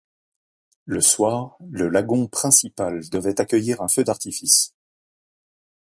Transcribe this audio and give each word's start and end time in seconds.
Le 0.85 0.99
soir, 0.99 1.59
le 1.69 1.87
lagon 1.87 2.25
principal 2.25 3.07
devait 3.11 3.39
accueillir 3.39 3.83
un 3.83 3.87
feu 3.87 4.03
d'artifice. 4.03 4.73